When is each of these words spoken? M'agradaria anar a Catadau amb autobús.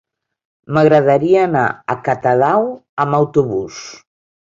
M'agradaria 0.77 1.45
anar 1.49 1.67
a 1.97 1.99
Catadau 2.09 2.69
amb 3.07 3.23
autobús. 3.23 3.83